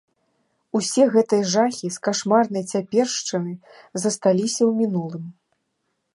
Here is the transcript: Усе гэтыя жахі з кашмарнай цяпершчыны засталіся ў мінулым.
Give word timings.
Усе 0.77 1.03
гэтыя 1.15 1.43
жахі 1.55 1.87
з 1.97 2.03
кашмарнай 2.07 2.65
цяпершчыны 2.73 3.53
засталіся 4.07 4.61
ў 4.61 4.71
мінулым. 4.81 5.25